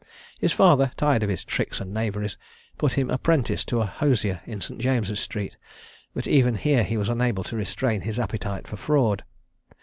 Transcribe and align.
His 0.39 0.51
father, 0.51 0.91
tired 0.97 1.21
of 1.21 1.29
his 1.29 1.43
tricks 1.43 1.79
and 1.79 1.93
knaveries, 1.93 2.35
put 2.79 2.93
him 2.93 3.11
apprentice 3.11 3.63
to 3.65 3.81
a 3.81 3.85
hosier 3.85 4.41
in 4.47 4.59
St. 4.59 4.79
James's 4.81 5.19
street, 5.19 5.57
but 6.15 6.25
even 6.25 6.55
here 6.55 6.83
he 6.83 6.97
was 6.97 7.07
unable 7.07 7.43
to 7.43 7.55
restrain 7.55 8.01
his 8.01 8.17
appetite 8.17 8.65
for 8.65 8.77
fraud. 8.77 9.23